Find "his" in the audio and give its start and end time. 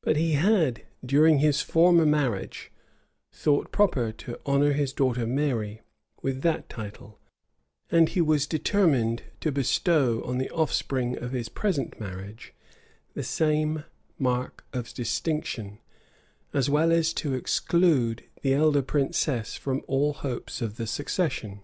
1.40-1.60, 4.74-4.92, 11.32-11.48